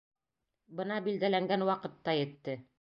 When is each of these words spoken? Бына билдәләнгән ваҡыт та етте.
Бына 0.79 0.97
билдәләнгән 1.09 1.67
ваҡыт 1.71 2.03
та 2.09 2.21
етте. 2.25 2.61